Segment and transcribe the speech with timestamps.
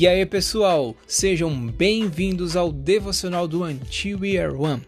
[0.00, 4.82] E aí, pessoal, sejam bem-vindos ao devocional do Until We Are One.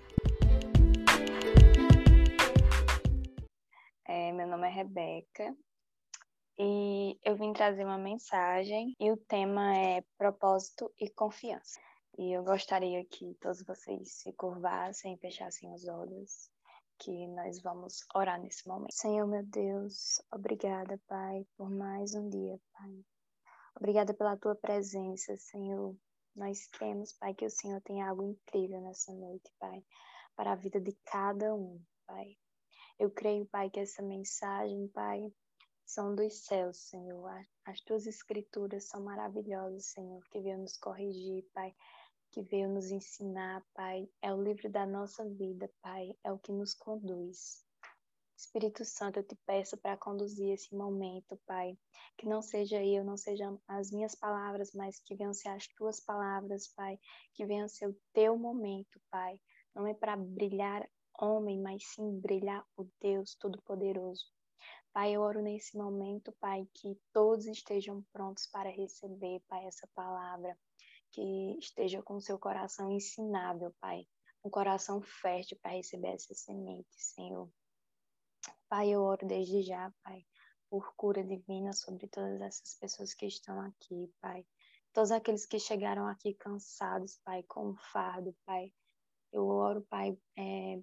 [4.08, 5.54] É, meu nome é Rebeca
[6.58, 11.78] e eu vim trazer uma mensagem e o tema é propósito e confiança.
[12.16, 16.48] E eu gostaria que todos vocês se curvassem fechassem os olhos,
[16.98, 18.94] que nós vamos orar nesse momento.
[18.94, 23.04] Senhor, meu Deus, obrigada, Pai, por mais um dia, Pai.
[23.74, 25.96] Obrigada pela tua presença, Senhor.
[26.34, 29.84] Nós queremos, Pai, que o Senhor tenha algo incrível nessa noite, Pai,
[30.36, 32.36] para a vida de cada um, Pai.
[32.98, 35.32] Eu creio, Pai, que essa mensagem, Pai,
[35.84, 37.30] são dos céus, Senhor.
[37.64, 41.74] As tuas escrituras são maravilhosas, Senhor, que veio nos corrigir, Pai,
[42.30, 44.08] que veio nos ensinar, Pai.
[44.22, 47.64] É o livro da nossa vida, Pai, é o que nos conduz.
[48.36, 51.78] Espírito Santo, eu te peço para conduzir esse momento, Pai.
[52.16, 56.00] Que não seja eu, não sejam as minhas palavras, mas que venham ser as tuas
[56.00, 56.98] palavras, Pai.
[57.34, 59.38] Que venham ser o teu momento, Pai.
[59.74, 64.24] Não é para brilhar homem, mas sim brilhar o Deus Todo-Poderoso.
[64.92, 70.58] Pai, eu oro nesse momento, Pai, que todos estejam prontos para receber, Pai, essa palavra.
[71.10, 74.06] Que esteja com seu coração ensinável, Pai.
[74.44, 77.48] Um coração fértil para receber essa semente, Senhor.
[78.68, 80.24] Pai, eu oro desde já, Pai,
[80.70, 84.46] por cura divina sobre todas essas pessoas que estão aqui, Pai.
[84.92, 88.72] Todos aqueles que chegaram aqui cansados, Pai, com fardo, Pai.
[89.32, 90.82] Eu oro, Pai, é,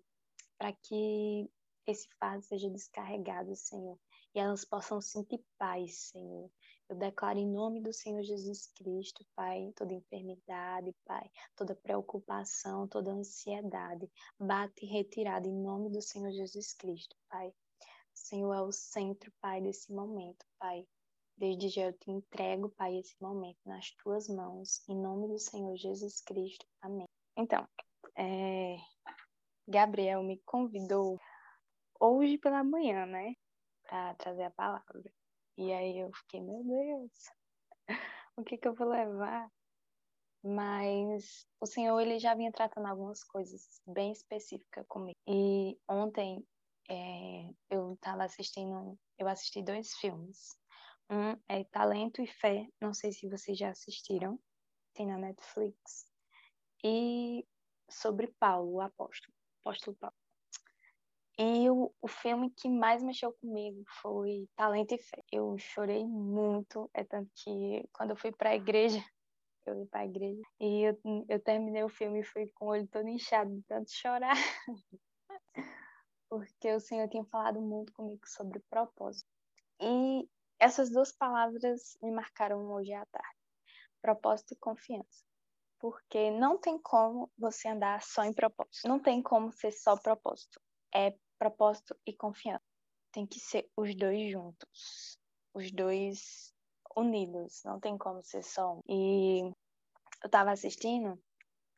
[0.57, 1.49] para que
[1.87, 3.97] esse fardo seja descarregado, Senhor,
[4.35, 6.51] e elas possam sentir paz, Senhor.
[6.89, 13.11] Eu declaro em nome do Senhor Jesus Cristo, Pai, toda enfermidade, Pai, toda preocupação, toda
[13.11, 17.53] ansiedade, bate retirada em nome do Senhor Jesus Cristo, Pai.
[18.11, 20.83] Senhor é o centro, Pai, desse momento, Pai.
[21.37, 25.77] Desde já eu te entrego, Pai, esse momento nas tuas mãos, em nome do Senhor
[25.77, 26.65] Jesus Cristo.
[26.81, 27.05] Amém.
[27.37, 27.67] Então,
[28.17, 28.77] é...
[29.67, 31.19] Gabriel me convidou
[31.99, 33.35] hoje pela manhã, né,
[33.83, 35.13] para trazer a palavra.
[35.59, 37.11] E aí eu fiquei, meu Deus,
[38.37, 39.51] o que que eu vou levar?
[40.41, 45.17] Mas o Senhor ele já vinha tratando algumas coisas bem específicas comigo.
[45.27, 46.47] E ontem
[46.89, 50.57] é, eu estava assistindo, eu assisti dois filmes.
[51.09, 54.39] Um é Talento e Fé, não sei se vocês já assistiram,
[54.93, 56.05] tem na Netflix.
[56.85, 57.45] E
[57.89, 60.15] sobre Paulo, o apóstolo, apóstolo Paulo.
[61.41, 65.23] E o, o filme que mais mexeu comigo foi Talento e Fé.
[65.31, 68.97] Eu chorei muito, é tanto que quando eu fui para a igreja,
[69.65, 72.69] eu fui para a igreja, e eu, eu terminei o filme e fui com o
[72.71, 74.35] olho todo inchado de tanto chorar.
[76.29, 79.29] porque o Senhor tinha falado muito comigo sobre propósito.
[79.79, 80.29] E
[80.59, 83.37] essas duas palavras me marcaram hoje à tarde:
[84.01, 85.23] propósito e confiança.
[85.79, 88.89] Porque não tem como você andar só em propósito.
[88.89, 90.59] Não tem como ser só propósito.
[90.93, 92.63] É propósito e confiança.
[93.11, 95.17] Tem que ser os dois juntos.
[95.53, 96.53] Os dois
[96.95, 97.61] unidos.
[97.65, 98.81] Não tem como ser só um.
[98.87, 99.39] E
[100.21, 101.19] eu estava assistindo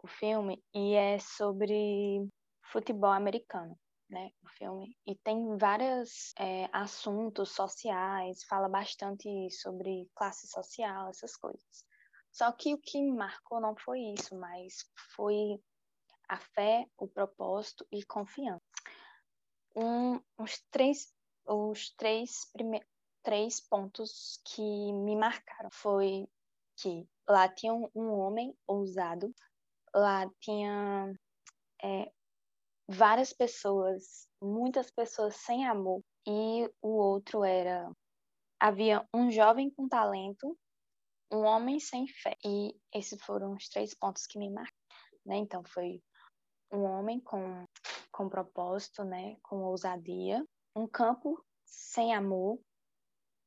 [0.04, 2.28] o filme e é sobre
[2.72, 3.78] futebol americano
[4.12, 4.96] né, o filme.
[5.08, 11.86] E tem vários é, assuntos sociais, fala bastante sobre classe social, essas coisas.
[12.32, 14.86] Só que o que marcou não foi isso, mas
[15.16, 15.60] foi
[16.28, 18.62] a fé, o propósito e confiança.
[19.76, 21.14] Um, os três,
[21.46, 22.82] os três, prime
[23.24, 26.28] três pontos que me marcaram foi
[26.78, 29.34] que lá tinha um, homem ousado,
[29.94, 31.14] lá tinha
[31.84, 32.12] é,
[32.88, 37.90] várias pessoas, muitas pessoas sem amor, e o outro era
[38.60, 40.58] havia um jovem com talento,
[41.32, 42.38] um homem sem fé.
[42.46, 44.76] E esses foram os três pontos que me marcaram,
[45.26, 45.38] né?
[45.38, 46.02] Então foi
[46.72, 47.66] um homem com
[48.22, 50.46] com propósito, né, com ousadia,
[50.76, 52.60] um campo sem amor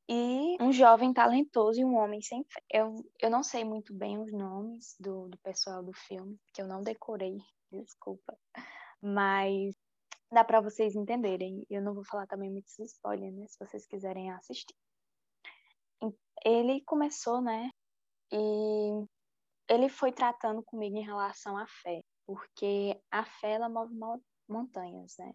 [0.08, 2.60] e um jovem talentoso e um homem sem fé.
[2.68, 6.66] Eu, eu não sei muito bem os nomes do, do pessoal do filme, que eu
[6.66, 7.38] não decorei,
[7.70, 8.36] desculpa
[9.00, 9.74] mas
[10.32, 11.64] dá para vocês entenderem.
[11.68, 14.74] Eu não vou falar também muitos spoilers, né, se vocês quiserem assistir.
[16.44, 17.70] Ele começou, né,
[18.32, 19.06] e
[19.68, 23.94] ele foi tratando comigo em relação à fé, porque a fé ela move
[24.48, 25.32] montanhas, né?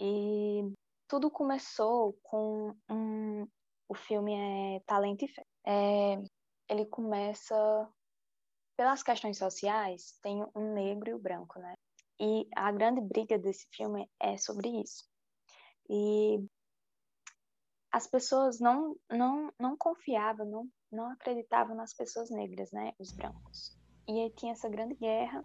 [0.00, 0.72] E
[1.08, 3.46] tudo começou com um,
[3.88, 5.44] o filme é Talento e Fé.
[5.66, 6.22] É,
[6.68, 7.54] ele começa
[8.76, 11.74] pelas questões sociais, tem um negro e o branco, né?
[12.18, 15.04] E a grande briga desse filme é sobre isso.
[15.88, 16.44] E
[17.92, 22.92] as pessoas não, não, não confiavam, não, não acreditavam nas pessoas negras, né?
[22.98, 23.76] Os brancos.
[24.08, 25.44] E aí tinha essa grande guerra.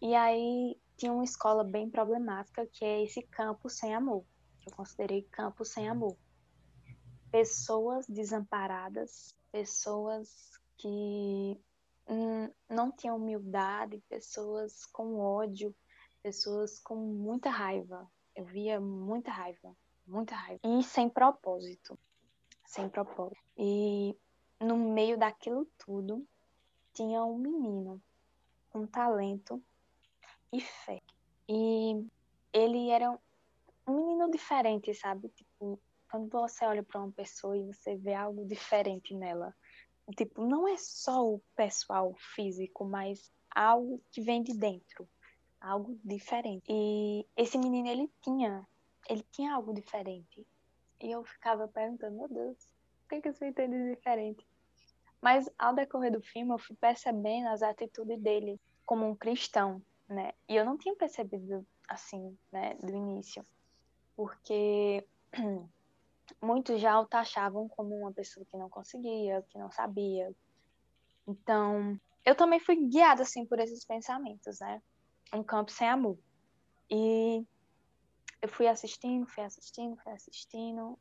[0.00, 4.24] E aí tinha uma escola bem problemática, que é esse campo sem amor.
[4.66, 6.16] Eu considerei campo sem amor.
[7.30, 11.56] Pessoas desamparadas, pessoas que
[12.68, 15.74] não tinham humildade, pessoas com ódio,
[16.20, 18.10] pessoas com muita raiva.
[18.34, 20.60] Eu via muita raiva, muita raiva.
[20.64, 21.96] E sem propósito.
[22.64, 23.40] Sem propósito.
[23.56, 24.16] E
[24.60, 26.26] no meio daquilo tudo,
[26.92, 28.02] tinha um menino
[28.70, 29.62] com talento
[30.52, 31.00] e fé.
[31.48, 32.06] E
[32.52, 33.10] ele era
[33.86, 35.28] um menino diferente, sabe?
[35.30, 35.80] Tipo,
[36.10, 39.54] quando você olha para uma pessoa e você vê algo diferente nela,
[40.16, 45.08] tipo, não é só o pessoal físico, mas algo que vem de dentro,
[45.60, 46.64] algo diferente.
[46.68, 48.66] E esse menino ele tinha,
[49.08, 50.46] ele tinha algo diferente.
[51.00, 52.56] E eu ficava perguntando, meu Deus,
[53.04, 54.46] o que que esse tem de diferente?
[55.20, 60.32] Mas ao decorrer do filme eu fui percebendo as atitudes dele como um cristão, né?
[60.48, 63.46] E eu não tinha percebido assim, né, do início,
[64.16, 65.06] porque
[66.42, 70.34] muitos já o taxavam como uma pessoa que não conseguia, que não sabia.
[71.26, 74.82] Então, eu também fui guiada assim por esses pensamentos, né?
[75.32, 76.18] Um campo sem amor.
[76.90, 77.44] E
[78.40, 80.98] eu fui assistindo, fui assistindo, fui assistindo.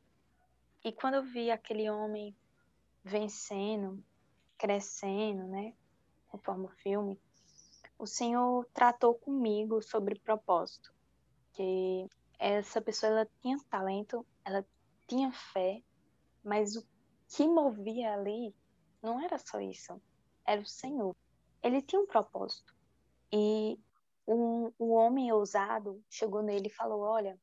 [0.83, 2.36] E quando eu vi aquele homem
[3.04, 4.04] vencendo,
[4.57, 5.74] crescendo, né?
[6.30, 7.19] Conforme o filme,
[7.97, 10.94] o Senhor tratou comigo sobre propósito.
[11.53, 12.07] Que
[12.39, 14.65] essa pessoa ela tinha talento, ela
[15.07, 15.81] tinha fé,
[16.44, 16.85] mas o
[17.29, 18.55] que movia ali
[19.01, 19.99] não era só isso,
[20.45, 21.15] era o Senhor.
[21.63, 22.75] Ele tinha um propósito.
[23.31, 23.79] E
[24.27, 27.39] um, o homem ousado chegou nele e falou: Olha,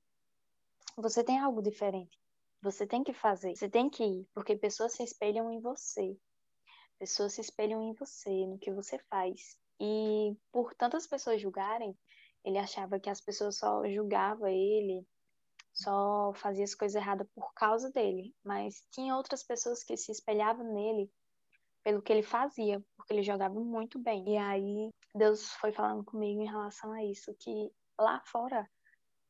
[0.97, 2.19] você tem algo diferente.
[2.63, 6.17] Você tem que fazer, você tem que ir, porque pessoas se espelham em você.
[6.99, 9.59] Pessoas se espelham em você, no que você faz.
[9.81, 11.97] E por tantas pessoas julgarem,
[12.45, 15.07] ele achava que as pessoas só julgavam ele
[15.75, 20.73] só fazia as coisas erradas por causa dele, mas tinha outras pessoas que se espelhavam
[20.73, 21.11] nele
[21.83, 24.25] pelo que ele fazia, porque ele jogava muito bem.
[24.27, 28.71] E aí Deus foi falando comigo em relação a isso, que lá fora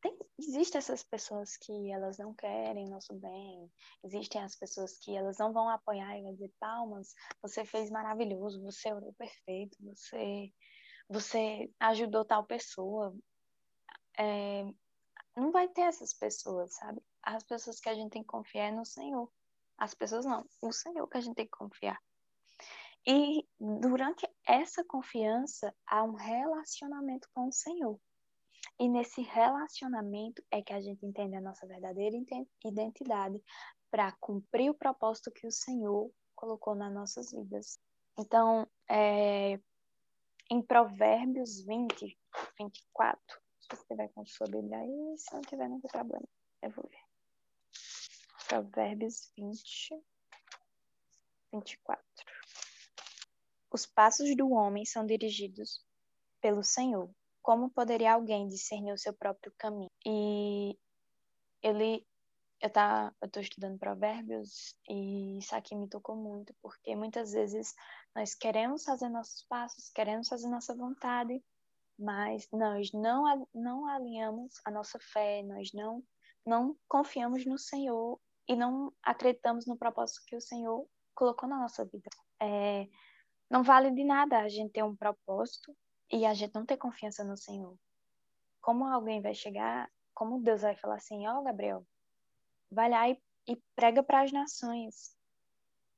[0.04, 3.72] tem, existem essas pessoas que elas não querem nosso bem,
[4.04, 8.62] existem as pessoas que elas não vão apoiar e vão dizer palmas, você fez maravilhoso,
[8.62, 10.52] você orou perfeito, você
[11.08, 13.14] você ajudou tal pessoa.
[14.18, 14.64] É,
[15.36, 17.02] não vai ter essas pessoas, sabe?
[17.22, 19.30] As pessoas que a gente tem que confiar é no Senhor.
[19.76, 21.98] As pessoas não, o Senhor que a gente tem que confiar.
[23.06, 28.00] E durante essa confiança há um relacionamento com o Senhor.
[28.78, 32.16] E nesse relacionamento é que a gente entende a nossa verdadeira
[32.64, 33.40] identidade
[33.90, 37.78] para cumprir o propósito que o Senhor colocou nas nossas vidas.
[38.18, 39.60] Então, é,
[40.50, 42.18] em Provérbios 20,
[42.58, 46.26] 24, se você tiver com sua Bíblia aí, se não tiver, não tem problema.
[46.60, 47.04] Eu vou ver.
[48.48, 50.02] Provérbios 20,
[51.52, 52.04] 24.
[53.72, 55.84] Os passos do homem são dirigidos
[56.40, 57.08] pelo Senhor.
[57.44, 59.90] Como poderia alguém discernir o seu próprio caminho?
[60.02, 60.78] E
[61.62, 62.02] ele,
[62.58, 67.74] eu tá, estudando Provérbios e isso aqui me tocou muito, porque muitas vezes
[68.16, 71.44] nós queremos fazer nossos passos, queremos fazer nossa vontade,
[71.98, 76.02] mas nós não, não alinhamos a nossa fé, nós não,
[76.46, 81.84] não confiamos no Senhor e não acreditamos no propósito que o Senhor colocou na nossa
[81.84, 82.08] vida.
[82.40, 82.88] É,
[83.50, 85.76] não vale de nada a gente ter um propósito
[86.14, 87.76] e a gente não ter confiança no Senhor.
[88.62, 91.84] Como alguém vai chegar, como Deus vai falar assim, ó oh, Gabriel,
[92.70, 95.16] vai lá e, e prega para as nações.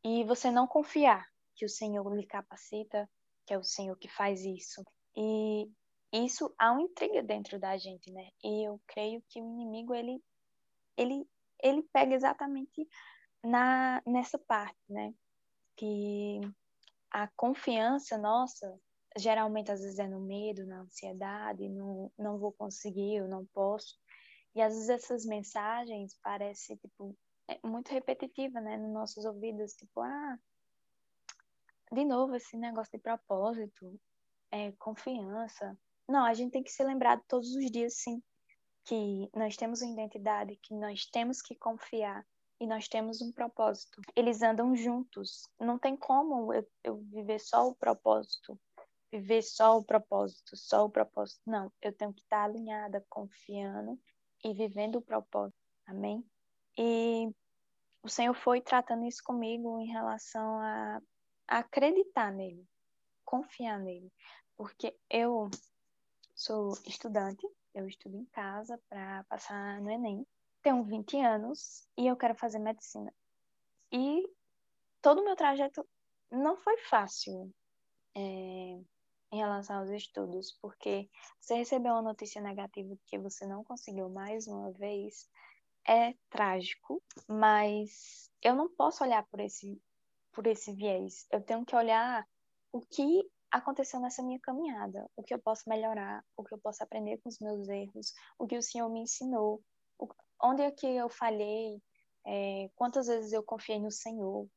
[0.02, 3.06] E você não confiar que o Senhor lhe capacita,
[3.44, 4.82] que é o Senhor que faz isso.
[5.14, 5.70] E
[6.10, 8.30] isso há uma intriga dentro da gente, né?
[8.42, 10.24] E eu creio que o inimigo ele
[10.96, 11.28] ele
[11.62, 12.88] ele pega exatamente
[13.44, 15.12] na nessa parte, né?
[15.76, 16.40] Que
[17.10, 18.80] a confiança nossa
[19.16, 23.98] geralmente às vezes é no medo, na ansiedade, no não vou conseguir, eu não posso.
[24.54, 27.16] E às vezes essas mensagens parecem tipo
[27.48, 30.38] é muito repetitiva, né, nos nossos ouvidos, tipo, ah,
[31.92, 33.98] de novo esse negócio de propósito,
[34.50, 35.78] é, confiança.
[36.08, 38.22] Não, a gente tem que se lembrar todos os dias, sim,
[38.84, 42.26] que nós temos uma identidade, que nós temos que confiar
[42.60, 44.00] e nós temos um propósito.
[44.14, 45.42] Eles andam juntos.
[45.60, 48.58] Não tem como eu, eu viver só o propósito,
[49.10, 51.40] viver só o propósito, só o propósito.
[51.46, 53.98] Não, eu tenho que estar alinhada, confiando
[54.44, 55.58] e vivendo o propósito.
[55.86, 56.24] Amém?
[56.78, 57.32] E
[58.02, 61.00] o Senhor foi tratando isso comigo em relação a,
[61.48, 62.64] a acreditar nele,
[63.24, 64.12] confiar nele,
[64.56, 65.48] porque eu
[66.34, 70.26] sou estudante, eu estudo em casa para passar no Enem,
[70.62, 73.12] tenho 20 anos e eu quero fazer medicina.
[73.92, 74.28] E
[75.00, 75.86] todo o meu trajeto
[76.30, 77.52] não foi fácil
[78.16, 78.80] é,
[79.32, 81.08] em relação aos estudos, porque
[81.40, 85.28] você recebeu uma notícia negativa que você não conseguiu mais uma vez,
[85.86, 89.80] é trágico, mas eu não posso olhar por esse,
[90.32, 91.26] por esse viés.
[91.30, 92.26] Eu tenho que olhar
[92.72, 96.82] o que aconteceu nessa minha caminhada, o que eu posso melhorar, o que eu posso
[96.82, 99.62] aprender com os meus erros, o que o Senhor me ensinou,
[100.42, 101.80] onde é que eu falhei,
[102.26, 104.48] é, quantas vezes eu confiei no Senhor,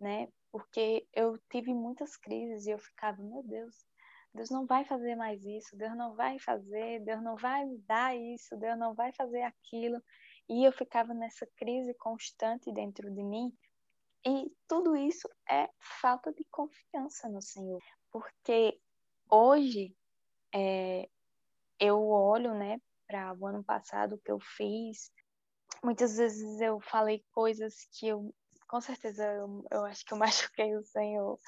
[0.00, 0.28] né?
[0.50, 3.86] Porque eu tive muitas crises e eu ficava, meu Deus,
[4.34, 8.16] Deus não vai fazer mais isso, Deus não vai fazer, Deus não vai me dar
[8.16, 10.02] isso, Deus não vai fazer aquilo.
[10.48, 13.52] E eu ficava nessa crise constante dentro de mim.
[14.24, 15.68] E tudo isso é
[16.00, 17.80] falta de confiança no Senhor.
[18.10, 18.80] Porque
[19.30, 19.94] hoje
[20.54, 21.08] é,
[21.78, 25.12] eu olho né, para o ano passado que eu fiz.
[25.82, 28.34] Muitas vezes eu falei coisas que eu,
[28.66, 30.18] com certeza, eu, eu acho que eu
[30.50, 31.38] machuquei o Senhor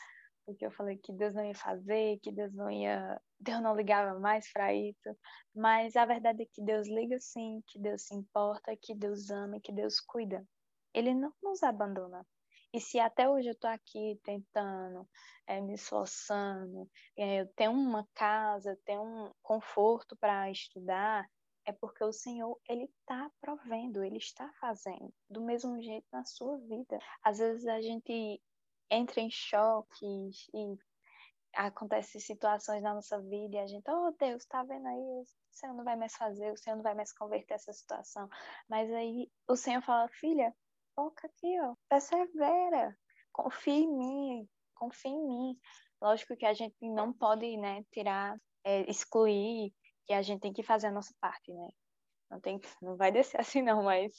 [0.45, 4.19] porque eu falei que Deus não ia fazer, que Deus não ia, Deus não ligava
[4.19, 5.17] mais para isso,
[5.55, 9.61] mas a verdade é que Deus liga sim, que Deus se importa, que Deus ama,
[9.61, 10.47] que Deus cuida.
[10.93, 12.25] Ele não nos abandona.
[12.73, 15.09] E se até hoje eu estou aqui tentando,
[15.47, 21.25] é, me esforçando, é, eu tenho uma casa, eu tenho um conforto para estudar,
[21.67, 26.59] é porque o Senhor, Ele está provendo, Ele está fazendo, do mesmo jeito na sua
[26.59, 26.99] vida.
[27.23, 28.41] Às vezes a gente
[28.91, 30.79] entra em choque e
[31.55, 35.01] acontecem situações na nossa vida e a gente, oh Deus, tá vendo aí?
[35.01, 38.29] O Senhor não vai mais fazer, o Senhor não vai mais converter essa situação.
[38.69, 40.53] Mas aí o Senhor fala, filha,
[40.95, 42.97] foca aqui, ó, persevera,
[43.33, 45.59] confia em mim, confia em mim.
[46.01, 49.73] Lógico que a gente não pode, né, tirar, é, excluir,
[50.07, 51.69] que a gente tem que fazer a nossa parte, né?
[52.31, 54.13] Não, tem, não vai descer assim não, mas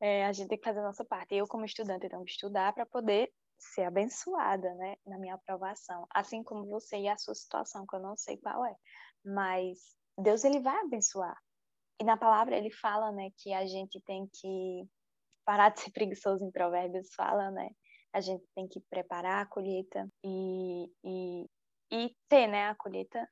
[0.00, 1.34] é, a gente tem que fazer a nossa parte.
[1.34, 6.42] Eu, como estudante, tenho que estudar para poder ser abençoada, né, na minha aprovação, assim
[6.42, 8.74] como você e a sua situação, que eu não sei qual é,
[9.24, 11.36] mas Deus ele vai abençoar.
[12.00, 14.88] E na palavra ele fala, né, que a gente tem que
[15.44, 17.70] parar de ser preguiçoso em Provérbios, fala, né,
[18.12, 21.46] a gente tem que preparar a colheita e, e,
[21.92, 23.28] e ter, né, a colheita.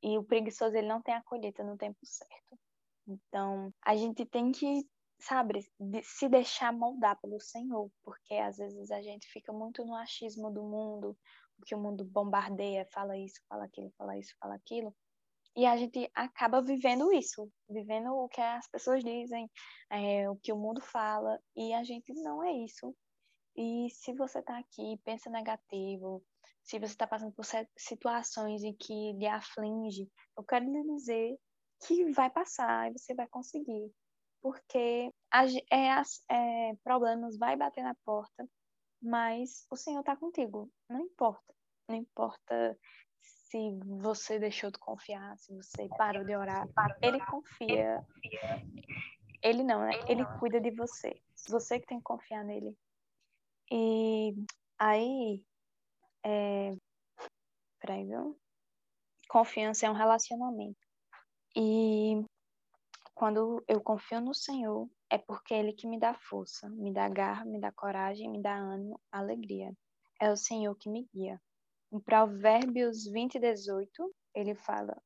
[0.00, 2.58] E o preguiçoso ele não tem a colheita no tempo certo.
[3.06, 4.86] Então, a gente tem que
[5.20, 9.94] sabe, de se deixar moldar pelo Senhor, porque às vezes a gente fica muito no
[9.94, 11.16] achismo do mundo,
[11.58, 14.94] o que o mundo bombardeia, fala isso, fala aquilo, fala isso, fala aquilo,
[15.56, 19.50] e a gente acaba vivendo isso, vivendo o que as pessoas dizem,
[19.90, 22.94] é, o que o mundo fala, e a gente não é isso.
[23.56, 26.22] E se você está aqui, pensa negativo,
[26.62, 27.44] se você está passando por
[27.76, 31.36] situações em que lhe aflige, eu quero lhe dizer
[31.84, 33.92] que vai passar e você vai conseguir
[34.48, 35.12] porque
[35.70, 38.48] é, é, problemas vai bater na porta,
[39.02, 40.70] mas o Senhor está contigo.
[40.88, 41.54] Não importa.
[41.86, 42.78] Não importa
[43.20, 46.66] se você deixou de confiar, se você parou de orar.
[47.02, 48.02] Ele confia.
[49.42, 49.90] Ele não, né?
[50.08, 51.20] Ele cuida de você.
[51.50, 52.74] Você que tem que confiar nele.
[53.70, 54.32] E
[54.78, 55.44] aí.
[56.24, 56.74] É...
[57.80, 58.38] Peraí, viu?
[59.28, 60.80] Confiança é um relacionamento.
[61.54, 62.24] E
[63.18, 67.08] quando eu confio no Senhor, é porque é Ele que me dá força, me dá
[67.08, 69.76] garra, me dá coragem, me dá ânimo, alegria.
[70.20, 71.42] É o Senhor que me guia.
[71.92, 74.96] Em Provérbios 20, 18, ele fala: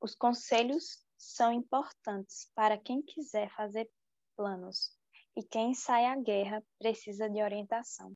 [0.00, 3.88] Os conselhos são importantes para quem quiser fazer
[4.36, 4.90] planos,
[5.36, 8.12] e quem sai à guerra precisa de orientação.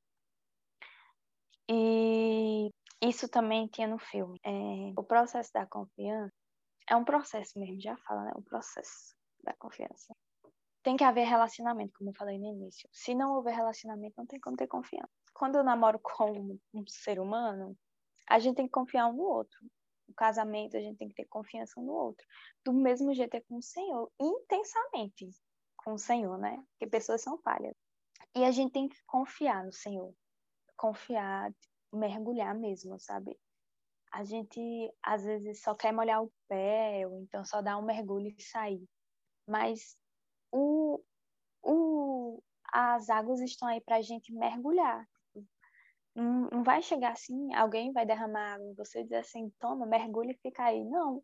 [1.70, 2.70] E
[3.00, 4.40] isso também tinha no filme.
[4.44, 6.34] É, o processo da confiança
[6.90, 8.32] é um processo mesmo, já fala, né?
[8.34, 9.13] O processo
[9.44, 10.14] da confiança.
[10.82, 12.88] Tem que haver relacionamento, como eu falei no início.
[12.92, 15.10] Se não houver relacionamento, não tem como ter confiança.
[15.32, 17.76] Quando eu namoro com um ser humano,
[18.28, 19.58] a gente tem que confiar um no outro.
[20.06, 22.26] No casamento, a gente tem que ter confiança um no outro.
[22.62, 25.30] Do mesmo jeito é com o Senhor, intensamente
[25.78, 26.62] com o Senhor, né?
[26.72, 27.74] Porque pessoas são falhas.
[28.34, 30.12] E a gente tem que confiar no Senhor.
[30.76, 31.50] Confiar,
[31.92, 33.38] mergulhar mesmo, sabe?
[34.12, 34.60] A gente,
[35.02, 38.86] às vezes, só quer molhar o pé, ou então só dar um mergulho e sair
[39.46, 39.96] mas
[40.50, 41.02] o,
[41.62, 45.06] o, as águas estão aí para a gente mergulhar.
[46.14, 50.38] Não, não vai chegar assim, alguém vai derramar água você dizer assim, toma, mergulha e
[50.38, 50.84] fica aí.
[50.84, 51.22] Não.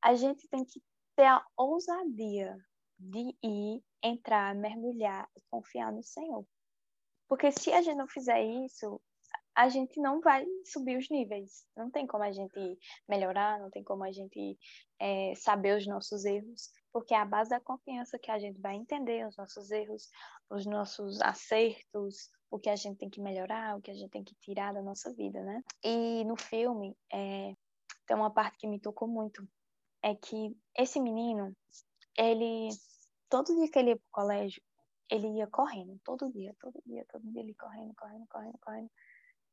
[0.00, 0.80] A gente tem que
[1.16, 2.56] ter a ousadia
[2.98, 6.46] de ir, entrar, mergulhar confiar no Senhor.
[7.28, 9.00] Porque se a gente não fizer isso,
[9.54, 11.64] a gente não vai subir os níveis.
[11.76, 12.78] Não tem como a gente
[13.08, 14.58] melhorar, não tem como a gente
[14.98, 18.76] é, saber os nossos erros, porque é a base da confiança que a gente vai
[18.76, 20.08] entender os nossos erros,
[20.50, 24.24] os nossos acertos, o que a gente tem que melhorar, o que a gente tem
[24.24, 25.62] que tirar da nossa vida, né?
[25.82, 27.54] E no filme, é,
[28.06, 29.46] tem uma parte que me tocou muito,
[30.02, 31.56] é que esse menino,
[32.16, 32.68] ele,
[33.28, 34.62] todo dia que ele ia pro colégio,
[35.10, 38.90] ele ia correndo, todo dia, todo dia, todo dia ele correndo, correndo, correndo, correndo.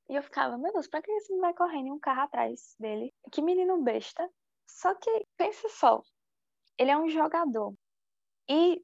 [0.09, 3.13] E eu ficava, meu Deus, pra que esse menino vai correndo um carro atrás dele?
[3.31, 4.27] Que menino besta.
[4.67, 6.01] Só que, pensa só,
[6.77, 7.75] ele é um jogador.
[8.49, 8.83] E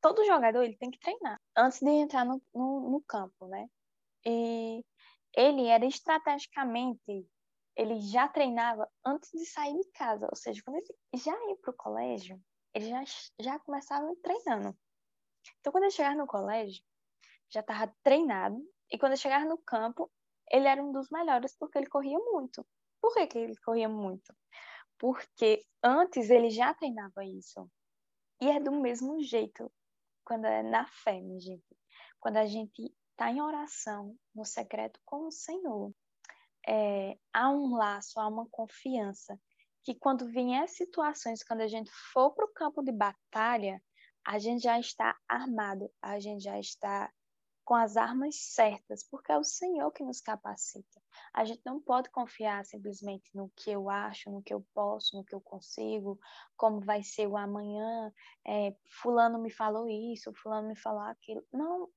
[0.00, 3.68] todo jogador, ele tem que treinar antes de entrar no, no, no campo, né?
[4.26, 4.84] E
[5.36, 7.28] ele era estrategicamente,
[7.76, 10.26] ele já treinava antes de sair de casa.
[10.28, 12.40] Ou seja, quando ele já ia pro colégio,
[12.74, 13.04] ele já,
[13.40, 14.76] já começava treinando.
[15.60, 16.82] Então, quando ele chegava no colégio,
[17.48, 18.60] já estava treinado.
[18.90, 20.10] E quando ele chegava no campo,
[20.50, 22.66] ele era um dos melhores porque ele corria muito.
[23.00, 24.34] Por que, que ele corria muito?
[24.98, 27.70] Porque antes ele já treinava isso.
[28.40, 29.70] E é do mesmo jeito
[30.24, 31.76] quando é na fé, minha gente.
[32.20, 35.92] Quando a gente está em oração, no secreto com o Senhor,
[36.66, 39.40] é, há um laço, há uma confiança
[39.82, 43.80] que quando vier situações, quando a gente for para o campo de batalha,
[44.26, 47.10] a gente já está armado, a gente já está
[47.68, 51.02] com as armas certas, porque é o Senhor que nos capacita.
[51.34, 55.22] A gente não pode confiar simplesmente no que eu acho, no que eu posso, no
[55.22, 56.18] que eu consigo,
[56.56, 58.10] como vai ser o amanhã.
[58.46, 61.44] É, fulano me falou isso, fulano me falou aquilo.
[61.52, 61.90] Não,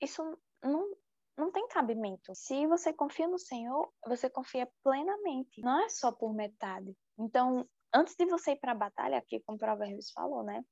[0.00, 0.22] isso
[0.64, 0.96] não,
[1.36, 2.34] não tem cabimento.
[2.34, 5.60] Se você confia no Senhor, você confia plenamente.
[5.60, 6.96] Não é só por metade.
[7.18, 10.64] Então, antes de você ir para a batalha, aqui como o Provérbios falou, né?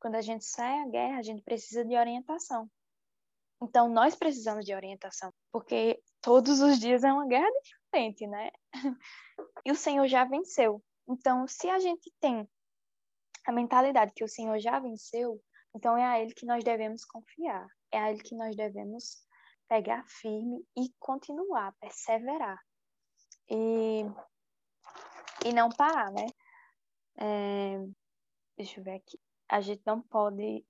[0.00, 2.68] Quando a gente sai à guerra, a gente precisa de orientação.
[3.62, 8.50] Então, nós precisamos de orientação, porque todos os dias é uma guerra diferente, né?
[9.64, 10.82] E o Senhor já venceu.
[11.08, 12.48] Então, se a gente tem
[13.46, 15.42] a mentalidade que o Senhor já venceu,
[15.74, 19.26] então é a Ele que nós devemos confiar, é a Ele que nós devemos
[19.68, 22.58] pegar firme e continuar, perseverar.
[23.48, 24.04] E,
[25.44, 26.26] e não parar, né?
[27.18, 27.78] É,
[28.56, 29.18] deixa eu ver aqui.
[29.48, 30.64] A gente não pode,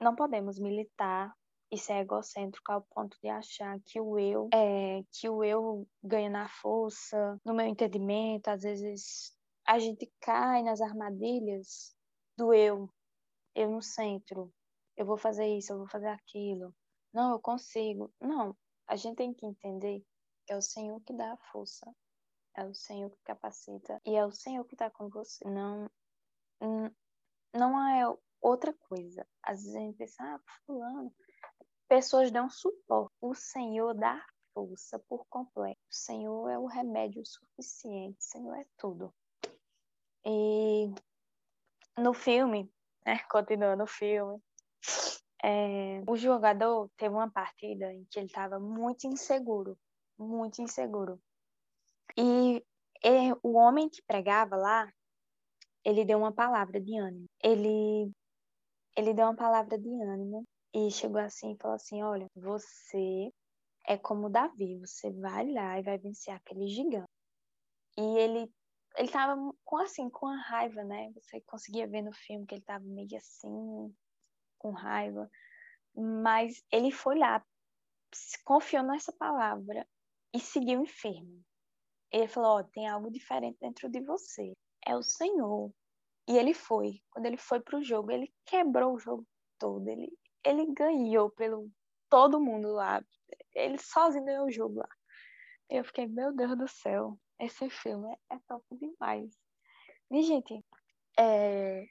[0.00, 1.34] não podemos militar
[1.70, 6.30] e ser egocêntrico ao ponto de achar que o eu é que o eu ganha
[6.30, 11.94] na força, no meu entendimento, às vezes a gente cai nas armadilhas
[12.38, 12.88] do eu,
[13.54, 14.52] eu no centro,
[14.96, 16.74] eu vou fazer isso, eu vou fazer aquilo.
[17.12, 18.12] Não, eu consigo.
[18.20, 20.04] Não, a gente tem que entender
[20.46, 21.90] que é o Senhor que dá a força,
[22.56, 25.44] é o Senhor que capacita e é o Senhor que está com você.
[25.48, 25.90] Não,
[27.52, 29.26] não é outra coisa.
[29.42, 31.12] Às vezes a gente pensa, ah, fulano,
[31.88, 33.14] pessoas dão suporte.
[33.20, 35.80] O Senhor dá força por completo.
[35.90, 38.16] O Senhor é o remédio suficiente.
[38.18, 39.14] O Senhor é tudo.
[40.24, 40.92] E
[41.98, 42.70] no filme,
[43.04, 44.40] né, continuando o filme,
[45.42, 49.78] é, o jogador teve uma partida em que ele estava muito inseguro,
[50.18, 51.20] muito inseguro.
[52.16, 52.64] E,
[53.04, 54.90] e o homem que pregava lá,
[55.84, 57.26] ele deu uma palavra de ânimo.
[57.42, 58.10] Ele,
[58.96, 60.44] ele deu uma palavra de ânimo
[60.76, 63.32] e chegou assim e falou assim: Olha, você
[63.86, 67.08] é como Davi, você vai lá e vai vencer aquele gigante.
[67.96, 68.52] E ele
[68.98, 71.12] ele tava com assim, com a raiva, né?
[71.14, 73.94] Você conseguia ver no filme que ele tava meio assim,
[74.58, 75.30] com raiva.
[75.94, 77.44] Mas ele foi lá,
[78.44, 79.86] confiou nessa palavra
[80.34, 81.42] e seguiu enfermo.
[82.12, 84.52] Ele falou: Ó, oh, tem algo diferente dentro de você.
[84.86, 85.72] É o Senhor.
[86.28, 87.00] E ele foi.
[87.10, 89.26] Quando ele foi pro jogo, ele quebrou o jogo
[89.58, 89.86] todo.
[89.88, 90.10] Ele,
[90.46, 91.68] ele ganhou pelo
[92.08, 93.04] todo mundo lá.
[93.52, 94.88] Ele sozinho ganhou o jogo lá.
[95.68, 99.36] Eu fiquei, meu Deus do céu, esse filme é, top demais.
[100.10, 100.64] E, gente,
[101.18, 101.84] é,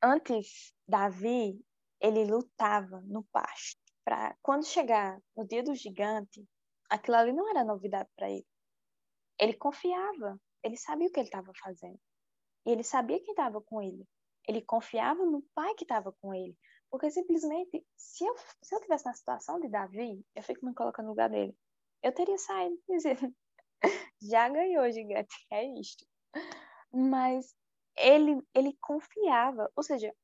[0.00, 1.60] antes, Davi,
[2.00, 3.80] ele lutava no pasto.
[4.04, 6.46] Pra, quando chegar no dia do gigante,
[6.88, 8.46] aquilo ali não era novidade para ele.
[9.36, 11.98] Ele confiava, ele sabia o que ele estava fazendo.
[12.64, 14.06] E ele sabia quem estava com ele.
[14.46, 16.56] Ele confiava no pai que estava com ele.
[16.90, 21.06] Porque simplesmente, se eu, se eu tivesse na situação de Davi, eu fico me colocando
[21.06, 21.56] no lugar dele.
[22.02, 23.18] Eu teria saído e dizer,
[24.22, 26.06] já ganhou, gigante, é isto.
[26.92, 27.54] Mas
[27.96, 29.70] ele, ele confiava.
[29.76, 30.14] Ou seja,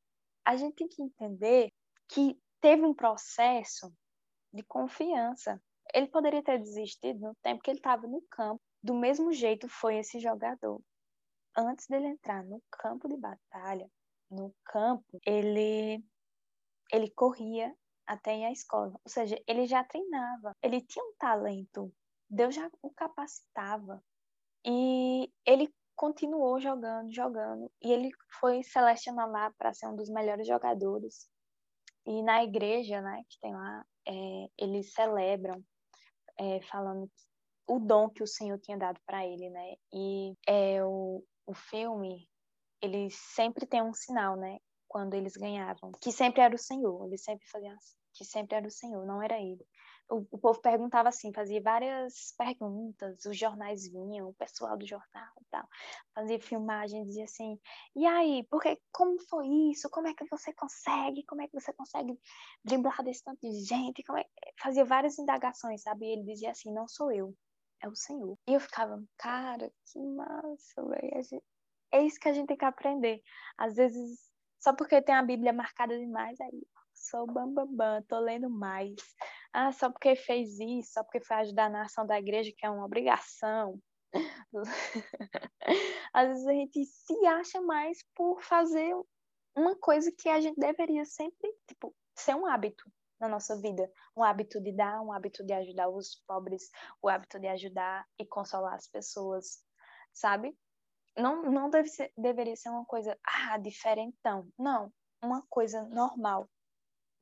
[0.45, 1.73] a gente tem que entender
[2.09, 3.93] que teve um processo
[4.53, 5.61] de confiança.
[5.95, 8.61] Ele poderia ter desistido no tempo que ele estava no campo.
[8.83, 10.81] Do mesmo jeito foi esse jogador.
[11.57, 13.89] Antes dele entrar no campo de batalha,
[14.31, 16.03] no campo, ele
[16.93, 17.75] ele corria
[18.07, 18.93] até à escola.
[18.93, 21.93] Ou seja, ele já treinava, ele tinha um talento,
[22.29, 24.03] Deus já o capacitava.
[24.65, 27.71] E ele continuou jogando, jogando.
[27.83, 31.29] E ele foi selecionado lá para ser um dos melhores jogadores.
[32.07, 35.63] E na igreja, né, que tem lá, é, eles celebram,
[36.39, 37.11] é, falando
[37.67, 39.75] o dom que o Senhor tinha dado para ele, né?
[39.93, 42.29] E é, o, o filme,
[42.81, 44.59] ele sempre tem um sinal, né?
[44.93, 47.07] Quando eles ganhavam, que sempre era o Senhor.
[47.07, 49.67] Eles sempre faziam assim, que sempre era o Senhor, não era ele
[50.13, 55.33] o, o povo perguntava assim, fazia várias perguntas, os jornais vinham, o pessoal do jornal
[55.41, 55.67] e tal,
[56.15, 57.59] fazia filmagem, dizia assim,
[57.97, 59.89] e aí, porque, como foi isso?
[59.91, 61.25] Como é que você consegue?
[61.25, 62.19] Como é que você consegue
[62.65, 64.03] driblar desse tanto de gente?
[64.03, 64.25] Como é...
[64.61, 66.07] Fazia várias indagações, sabe?
[66.07, 67.35] E ele dizia assim, não sou eu,
[67.83, 68.37] é o Senhor.
[68.47, 71.43] E eu ficava, cara, que massa, velho.
[71.91, 73.23] É isso que a gente tem que aprender.
[73.59, 74.31] Às vezes,
[74.63, 76.63] só porque tem a Bíblia marcada demais, aí
[76.95, 78.95] sou bambambam, bam, bam, tô lendo mais.
[79.53, 82.71] Ah, só porque fez isso, só porque foi ajudar na ação da igreja, que é
[82.71, 83.79] uma obrigação.
[86.15, 88.95] Às vezes a gente se acha mais por fazer
[89.57, 92.85] uma coisa que a gente deveria sempre, tipo, ser um hábito
[93.19, 93.91] na nossa vida.
[94.17, 96.71] Um hábito de dar, um hábito de ajudar os pobres,
[97.03, 99.63] o hábito de ajudar e consolar as pessoas,
[100.13, 100.57] sabe?
[101.17, 104.49] Não, não deve ser, deveria ser uma coisa, ah, diferentão.
[104.59, 106.49] Não, uma coisa normal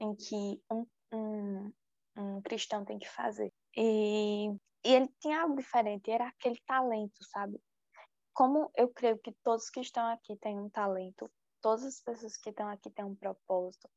[0.01, 1.73] em que um, um,
[2.17, 3.53] um cristão tem que fazer.
[3.77, 4.49] E,
[4.85, 7.61] e ele tinha algo diferente, era aquele talento, sabe?
[8.33, 12.51] Como eu creio que todos que estão aqui têm um talento, todas as pessoas que
[12.51, 13.89] estão aqui têm um propósito,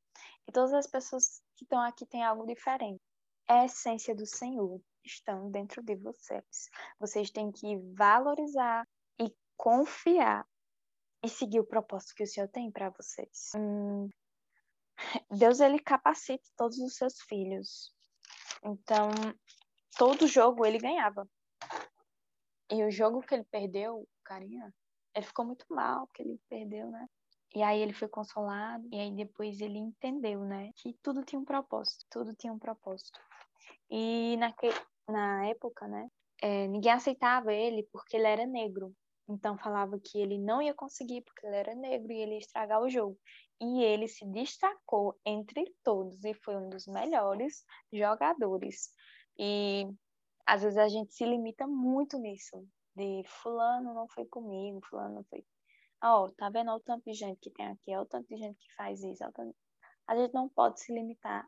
[0.47, 3.01] e todas as pessoas que estão aqui têm algo diferente.
[3.47, 6.69] É a essência do Senhor estão dentro de vocês.
[6.99, 8.87] Vocês têm que valorizar
[9.57, 10.45] confiar
[11.23, 13.51] e seguir o propósito que o Senhor tem para vocês.
[13.55, 14.09] Hum,
[15.31, 17.93] Deus ele capacita todos os seus filhos.
[18.63, 19.09] Então,
[19.97, 21.27] todo jogo ele ganhava.
[22.69, 24.73] E o jogo que ele perdeu, carinha,
[25.15, 27.07] ele ficou muito mal que ele perdeu, né?
[27.55, 30.71] E aí ele foi consolado, e aí depois ele entendeu, né?
[30.75, 33.19] Que tudo tinha um propósito, tudo tinha um propósito.
[33.91, 34.69] E naque,
[35.07, 36.09] na época, né?
[36.41, 38.91] É, ninguém aceitava ele porque ele era negro.
[39.27, 42.81] Então falava que ele não ia conseguir porque ele era negro e ele ia estragar
[42.81, 43.17] o jogo
[43.61, 48.93] e ele se destacou entre todos e foi um dos melhores jogadores.
[49.37, 49.87] E
[50.45, 55.23] às vezes a gente se limita muito nisso, de fulano não foi comigo, fulano não
[55.23, 55.45] foi.
[56.03, 58.57] Ó, oh, tá vendo o tanto de gente que tem aqui, o tanto de gente
[58.59, 59.23] que faz isso.
[59.33, 59.55] Tanto...
[60.05, 61.47] A gente não pode se limitar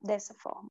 [0.00, 0.68] dessa forma.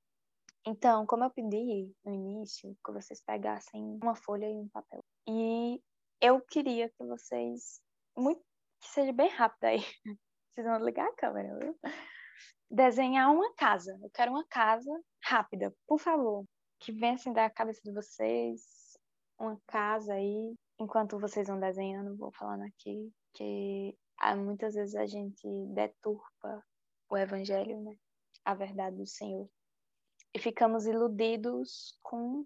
[0.67, 5.03] Então, como eu pedi no início, que vocês pegassem uma folha e um papel.
[5.27, 5.81] E
[6.21, 7.81] eu queria que vocês,
[8.15, 8.41] muito
[8.79, 9.79] que seja bem rápido aí,
[10.53, 11.79] Precisam ligar a câmera, viu?
[12.69, 13.97] Desenhar uma casa.
[14.01, 14.91] Eu quero uma casa
[15.23, 16.45] rápida, por favor.
[16.79, 18.61] Que venha assim da cabeça de vocês.
[19.39, 20.53] Uma casa aí.
[20.77, 23.97] Enquanto vocês vão desenhando, vou falando aqui que
[24.37, 26.63] muitas vezes a gente deturpa
[27.09, 27.95] o evangelho, né?
[28.43, 29.49] A verdade do Senhor.
[30.33, 32.45] E ficamos iludidos com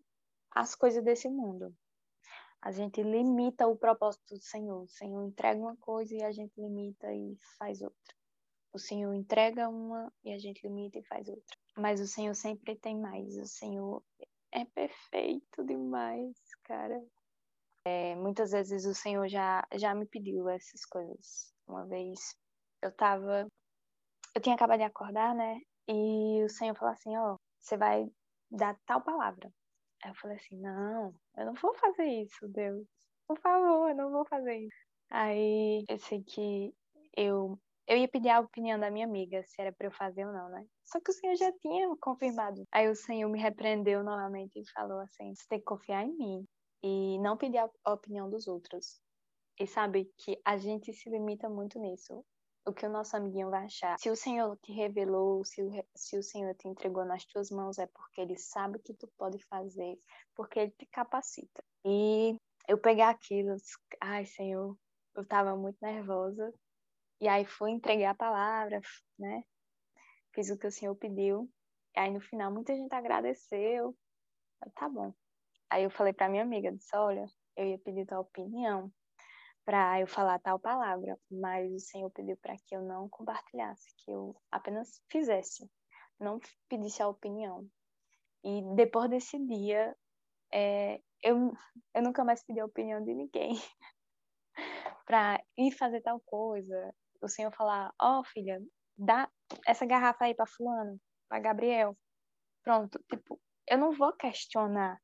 [0.52, 1.74] as coisas desse mundo.
[2.65, 4.82] A gente limita o propósito do Senhor.
[4.82, 8.15] O Senhor entrega uma coisa e a gente limita e faz outra.
[8.73, 11.56] O Senhor entrega uma e a gente limita e faz outra.
[11.78, 13.38] Mas o Senhor sempre tem mais.
[13.38, 14.04] O Senhor
[14.51, 16.99] é perfeito demais, cara.
[17.86, 21.54] É, muitas vezes o Senhor já, já me pediu essas coisas.
[21.67, 22.36] Uma vez
[22.82, 23.47] eu tava.
[24.34, 25.60] Eu tinha acabado de acordar, né?
[25.88, 28.12] E o Senhor falou assim: Ó, oh, você vai
[28.49, 29.54] dar tal palavra.
[30.06, 32.88] Aí eu falei assim, não, eu não vou fazer isso, Deus.
[33.28, 34.78] Por favor, eu não vou fazer isso.
[35.10, 36.72] Aí eu sei que
[37.18, 40.32] eu, eu ia pedir a opinião da minha amiga, se era para eu fazer ou
[40.32, 40.63] não, né?
[40.84, 42.63] Só que o Senhor já tinha confirmado.
[42.72, 46.46] Aí o Senhor me repreendeu novamente e falou assim: você tem que confiar em mim
[46.84, 49.02] e não pedir a opinião dos outros.
[49.60, 52.24] E sabe que a gente se limita muito nisso
[52.65, 53.97] o que o nosso amiguinho vai achar.
[53.99, 57.78] Se o Senhor te revelou, se o, se o Senhor te entregou nas tuas mãos,
[57.78, 59.97] é porque Ele sabe que tu pode fazer,
[60.36, 61.63] porque Ele te capacita.
[61.86, 62.36] E
[62.67, 63.56] eu pegar aquilo,
[64.01, 64.75] ai Senhor,
[65.15, 66.54] eu estava muito nervosa.
[67.21, 68.82] E aí fui entregar a palavra,
[69.17, 69.43] né?
[70.34, 71.49] Fiz o que o Senhor pediu.
[71.95, 73.95] E aí no final muita gente agradeceu.
[74.62, 75.13] Eu, tá bom.
[75.69, 77.25] Aí eu falei para minha amiga, disse, olha,
[77.56, 78.91] eu ia pedir tua opinião
[79.65, 84.12] para eu falar tal palavra, mas o Senhor pediu para que eu não compartilhasse, que
[84.12, 85.67] eu apenas fizesse,
[86.19, 87.67] não pedisse a opinião.
[88.43, 89.95] E depois desse dia,
[90.54, 91.51] é, eu,
[91.95, 93.56] eu nunca mais pedi a opinião de ninguém
[95.08, 96.93] para ir fazer tal coisa.
[97.19, 98.62] O Senhor falar: Ó, oh, filha,
[98.95, 99.28] dá
[99.65, 101.97] essa garrafa aí para Fulano, para Gabriel.
[102.63, 105.01] Pronto, tipo, eu não vou questionar.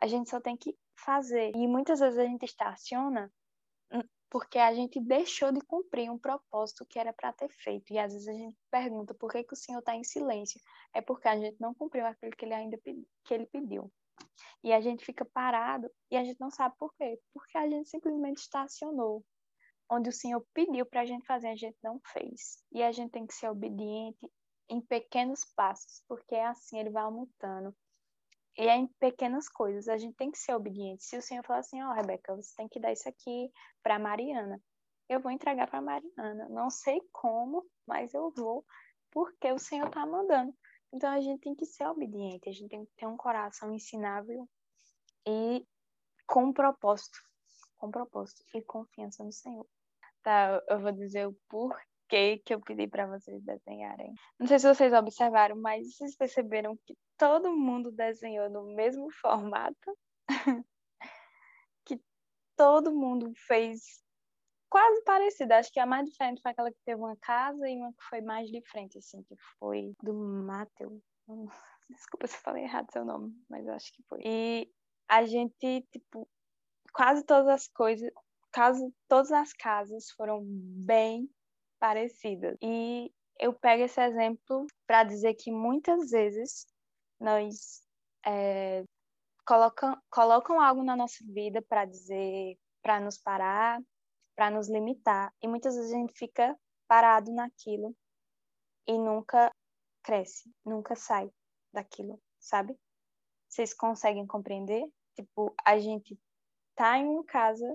[0.00, 1.52] A gente só tem que fazer.
[1.54, 3.30] E muitas vezes a gente estaciona
[4.32, 7.92] porque a gente deixou de cumprir um propósito que era para ter feito.
[7.92, 10.58] E às vezes a gente pergunta por que, que o Senhor está em silêncio.
[10.94, 13.92] É porque a gente não cumpriu aquilo que ele ainda que ele pediu.
[14.64, 17.20] E a gente fica parado e a gente não sabe por quê.
[17.34, 19.22] Porque a gente simplesmente estacionou.
[19.90, 22.64] Onde o Senhor pediu para a gente fazer, a gente não fez.
[22.72, 24.32] E a gente tem que ser obediente
[24.66, 27.76] em pequenos passos, porque é assim ele vai aumentando.
[28.58, 31.04] E é em pequenas coisas, a gente tem que ser obediente.
[31.04, 33.50] Se o Senhor falar assim, ó, oh, Rebeca, você tem que dar isso aqui
[33.82, 34.60] para Mariana,
[35.08, 36.48] eu vou entregar para Mariana.
[36.48, 38.64] Não sei como, mas eu vou,
[39.10, 40.54] porque o Senhor está mandando.
[40.92, 44.46] Então a gente tem que ser obediente, a gente tem que ter um coração ensinável
[45.26, 45.66] e
[46.26, 47.18] com propósito,
[47.78, 49.66] com propósito e confiança no Senhor.
[50.22, 54.14] Tá, eu vou dizer o porquê que eu pedi para vocês desenharem.
[54.38, 59.96] Não sei se vocês observaram, mas vocês perceberam que todo mundo desenhou no mesmo formato?
[61.86, 62.02] que
[62.56, 64.02] todo mundo fez
[64.68, 65.58] quase parecida.
[65.58, 68.20] Acho que a mais diferente foi aquela que teve uma casa e uma que foi
[68.22, 71.00] mais de frente, assim, que foi do Matheus.
[71.88, 74.20] Desculpa se eu falei errado seu nome, mas acho que foi.
[74.24, 74.68] E
[75.08, 76.28] a gente, tipo,
[76.92, 78.10] quase todas as coisas,
[78.52, 81.30] quase todas as casas foram bem
[81.78, 82.56] parecidas.
[82.60, 86.66] E eu pego esse exemplo para dizer que muitas vezes
[87.22, 87.82] nós
[88.26, 88.84] é,
[89.46, 93.80] colocam, colocam algo na nossa vida para dizer, para nos parar,
[94.34, 95.32] para nos limitar.
[95.40, 96.58] E muitas vezes a gente fica
[96.88, 97.96] parado naquilo
[98.86, 99.52] e nunca
[100.02, 101.30] cresce, nunca sai
[101.72, 102.76] daquilo, sabe?
[103.48, 104.84] Vocês conseguem compreender?
[105.14, 106.18] Tipo, a gente
[106.74, 107.66] tá em uma casa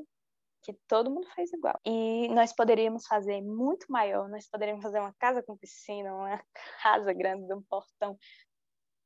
[0.62, 1.79] que todo mundo faz igual.
[1.86, 6.43] E nós poderíamos fazer muito maior, nós poderíamos fazer uma casa com piscina, uma
[6.83, 8.17] casa grande, um portão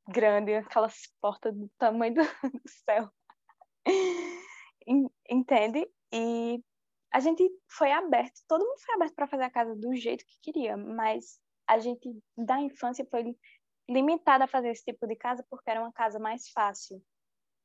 [0.08, 2.22] grande, aquelas portas do tamanho do,
[2.84, 3.10] céu.
[5.28, 5.88] Entende?
[6.12, 6.62] E
[7.12, 10.52] a gente foi aberto, todo mundo foi aberto para fazer a casa do jeito que
[10.52, 11.38] queria, mas
[11.68, 13.36] a gente da infância foi
[13.88, 17.02] limitada a fazer esse tipo de casa porque era uma casa mais fácil.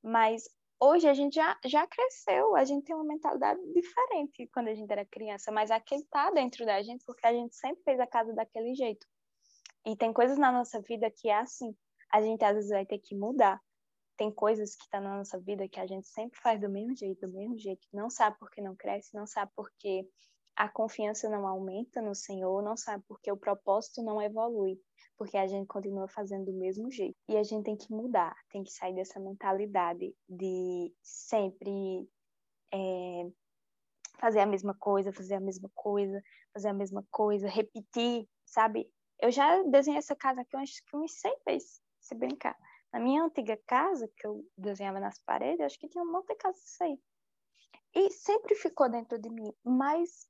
[0.03, 0.43] Mas
[0.79, 4.91] hoje a gente já, já cresceu, a gente tem uma mentalidade diferente quando a gente
[4.91, 8.33] era criança, mas aquele tá dentro da gente porque a gente sempre fez a casa
[8.33, 9.05] daquele jeito.
[9.85, 11.73] E tem coisas na nossa vida que é assim,
[12.11, 13.61] a gente às vezes vai ter que mudar
[14.17, 16.95] tem coisas que estão tá na nossa vida que a gente sempre faz do mesmo
[16.95, 20.09] jeito, do mesmo jeito, não sabe por que não cresce, não sabe por que
[20.55, 24.81] a confiança não aumenta no Senhor, não sabe por que o propósito não evolui,
[25.15, 27.15] porque a gente continua fazendo do mesmo jeito.
[27.29, 32.09] E a gente tem que mudar, tem que sair dessa mentalidade de sempre
[32.73, 33.29] é,
[34.19, 36.19] fazer a mesma coisa, fazer a mesma coisa,
[36.51, 38.91] fazer a mesma coisa, repetir, sabe?
[39.21, 42.57] Eu já desenhei essa casa aqui uns, uns 100 vezes, se brincar.
[42.91, 46.35] Na minha antiga casa, que eu desenhava nas paredes, acho que tinha um monte de
[46.35, 46.99] casas isso aí.
[47.93, 49.51] E sempre ficou dentro de mim.
[49.63, 50.27] Mas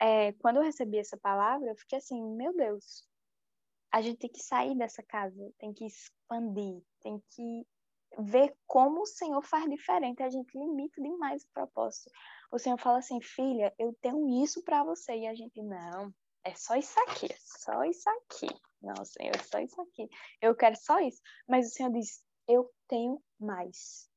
[0.00, 3.08] é, quando eu recebi essa palavra, eu fiquei assim, meu Deus,
[3.92, 7.66] a gente tem que sair dessa casa, tem que expandir, tem que
[8.18, 10.22] ver como o Senhor faz diferente.
[10.22, 12.10] A gente limita demais o propósito.
[12.50, 15.16] O Senhor fala assim, filha, eu tenho isso para você.
[15.16, 16.12] E a gente, não,
[16.46, 18.46] é só isso aqui, é só isso aqui.
[18.80, 20.08] Não, Senhor, é só isso aqui.
[20.40, 21.20] Eu quero só isso.
[21.48, 24.08] Mas o Senhor diz: Eu tenho mais.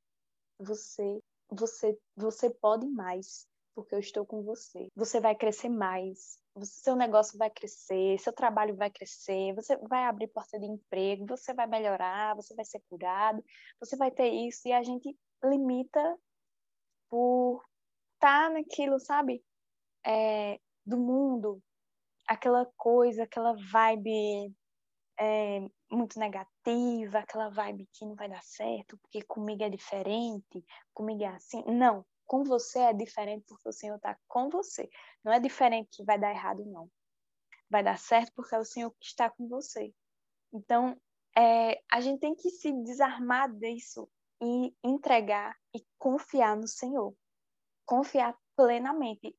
[0.59, 4.89] Você, você, você pode mais, porque eu estou com você.
[4.95, 6.37] Você vai crescer mais.
[6.61, 11.53] Seu negócio vai crescer, seu trabalho vai crescer, você vai abrir porta de emprego, você
[11.53, 13.43] vai melhorar, você vai ser curado,
[13.79, 14.67] você vai ter isso.
[14.67, 16.19] E a gente limita
[17.09, 17.63] por
[18.15, 19.43] estar tá naquilo, sabe?
[20.05, 21.61] É, do mundo,
[22.29, 24.55] aquela coisa, aquela vibe
[25.19, 30.63] é, muito negativa, aquela vibe que não vai dar certo, porque comigo é diferente,
[30.93, 31.63] comigo é assim.
[31.65, 34.87] Não, com você é diferente porque o Senhor está com você.
[35.25, 36.87] Não é diferente que vai dar errado, não.
[37.67, 39.91] Vai dar certo porque é o Senhor que está com você.
[40.53, 40.95] Então,
[41.35, 44.07] é, a gente tem que se desarmar disso
[44.39, 47.15] e entregar e confiar no Senhor.
[47.85, 49.35] Confiar plenamente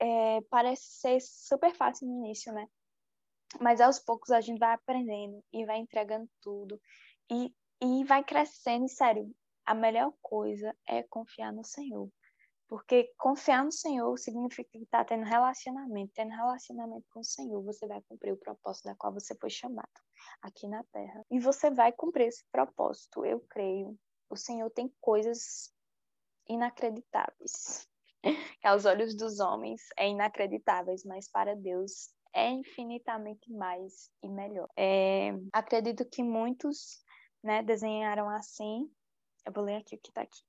[0.00, 2.66] é, parece ser super fácil no início, né?
[3.60, 6.80] Mas aos poucos a gente vai aprendendo e vai entregando tudo
[7.30, 8.86] e, e vai crescendo.
[8.86, 9.30] E, sério,
[9.64, 12.10] a melhor coisa é confiar no Senhor.
[12.66, 16.12] Porque confiar no Senhor significa que está tendo relacionamento.
[16.14, 19.88] Tendo relacionamento com o Senhor, você vai cumprir o propósito da qual você foi chamado
[20.42, 21.24] aqui na Terra.
[21.30, 23.96] E você vai cumprir esse propósito, eu creio.
[24.28, 25.72] O Senhor tem coisas
[26.48, 27.86] inacreditáveis
[28.64, 34.68] aos olhos dos homens é inacreditáveis, mas para Deus é infinitamente mais e melhor.
[34.76, 37.04] É, acredito que muitos
[37.42, 38.90] né, desenharam assim.
[39.46, 40.40] Eu vou ler aqui o que está aqui.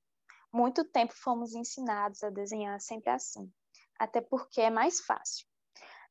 [0.52, 3.52] Muito tempo fomos ensinados a desenhar sempre assim,
[4.00, 5.46] até porque é mais fácil.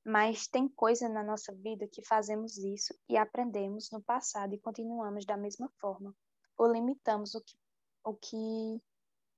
[0.04, 5.24] Mas tem coisa na nossa vida que fazemos isso e aprendemos no passado e continuamos
[5.24, 6.14] da mesma forma,
[6.58, 7.56] ou limitamos o que,
[8.04, 8.82] o que,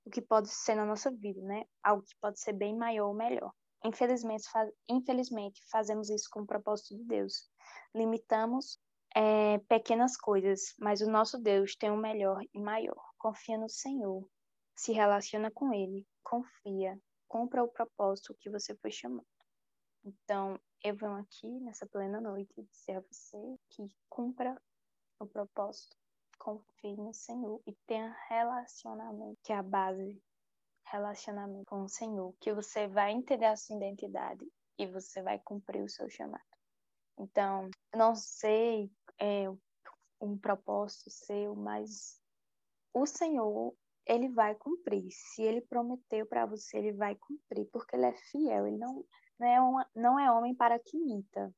[0.07, 1.65] o que pode ser na nossa vida, né?
[1.83, 3.51] Algo que pode ser bem maior ou melhor.
[3.83, 7.49] Infelizmente, faz, infelizmente fazemos isso com o propósito de Deus.
[7.93, 8.79] Limitamos
[9.13, 13.01] é, pequenas coisas, mas o nosso Deus tem o melhor e maior.
[13.17, 14.27] Confia no Senhor,
[14.75, 19.27] se relaciona com Ele, confia, cumpra o propósito que você foi chamado.
[20.05, 23.37] Então, eu venho aqui nessa plena noite dizer a você
[23.69, 24.59] que cumpra
[25.19, 25.96] o propósito,
[26.37, 30.21] confie no Senhor e tenha relacionamento, que é a base
[30.85, 34.45] relacionamento com o Senhor, que você vai entender a sua identidade
[34.77, 36.43] e você vai cumprir o seu chamado.
[37.19, 39.49] Então, não sei é,
[40.21, 42.19] um propósito seu, mas
[42.93, 45.09] o Senhor, ele vai cumprir.
[45.11, 49.03] Se ele prometeu para você, ele vai cumprir, porque ele é fiel, ele não,
[49.39, 51.53] não, é, uma, não é homem para que imita.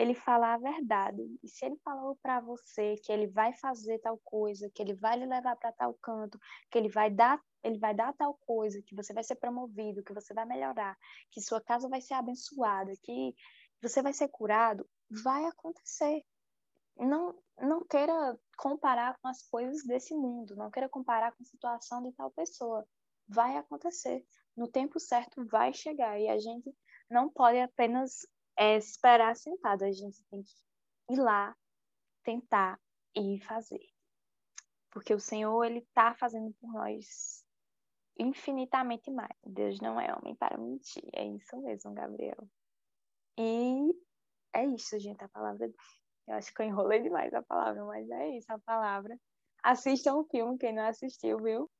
[0.00, 1.22] Ele fala a verdade.
[1.42, 5.18] E se ele falou para você que ele vai fazer tal coisa, que ele vai
[5.18, 6.38] lhe levar para tal canto,
[6.70, 10.14] que ele vai dar ele vai dar tal coisa, que você vai ser promovido, que
[10.14, 10.96] você vai melhorar,
[11.30, 13.34] que sua casa vai ser abençoada, que
[13.82, 14.88] você vai ser curado,
[15.22, 16.24] vai acontecer.
[16.96, 22.02] Não, não queira comparar com as coisas desse mundo, não queira comparar com a situação
[22.02, 22.86] de tal pessoa.
[23.28, 24.24] Vai acontecer.
[24.56, 26.74] No tempo certo vai chegar e a gente
[27.10, 28.26] não pode apenas
[28.60, 30.52] é, esperar sentado, a gente tem que
[31.14, 31.56] ir lá,
[32.22, 32.78] tentar
[33.16, 33.80] e fazer.
[34.90, 37.42] Porque o Senhor, Ele está fazendo por nós
[38.18, 39.34] infinitamente mais.
[39.42, 41.08] Deus não é homem para mentir.
[41.14, 42.46] É isso mesmo, Gabriel.
[43.38, 43.94] E
[44.54, 45.72] é isso, gente, a palavra.
[46.28, 49.18] Eu acho que eu enrolei demais a palavra, mas é isso a palavra.
[49.62, 51.70] Assistam o filme, quem não assistiu, viu?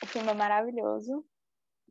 [0.00, 1.26] O filme é maravilhoso.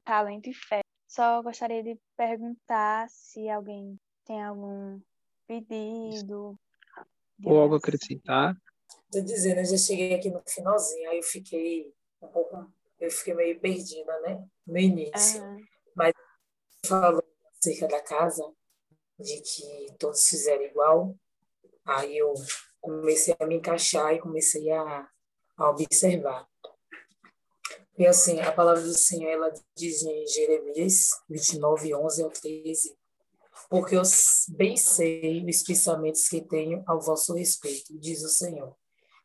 [0.06, 0.80] Talento e fé.
[1.10, 5.00] Só gostaria de perguntar se alguém tem algum
[5.48, 6.58] pedido.
[7.46, 8.56] Ou algo acrescentar.
[9.12, 12.72] Tô dizendo, eu já cheguei aqui no finalzinho, aí eu fiquei um pouco
[13.04, 14.42] eu fiquei meio perdida, né?
[14.66, 15.44] No início.
[15.44, 15.60] Uhum.
[15.94, 16.14] Mas
[16.86, 17.24] falou
[17.60, 18.44] acerca da casa,
[19.20, 21.16] de que todos fizeram igual,
[21.86, 22.34] aí eu
[22.80, 25.08] comecei a me encaixar e comecei a,
[25.58, 26.48] a observar.
[27.98, 32.98] E assim, a palavra do Senhor, ela diz em Jeremias 29, 11 ao 13,
[33.74, 34.04] porque eu
[34.50, 38.76] bem sei os pensamentos que tenho ao vosso respeito, diz o Senhor,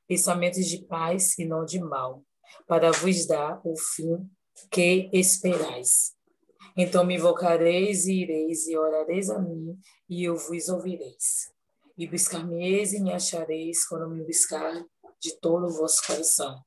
[0.07, 2.25] pensamentos de paz e não de mal,
[2.67, 4.27] para vos dar o fim
[4.71, 6.15] que esperais.
[6.75, 11.53] Então me invocareis e ireis e orareis a mim, e eu vos ouvireis.
[11.99, 14.83] E buscar-me-eis e me achareis quando me buscar
[15.21, 16.59] de todo o vosso coração.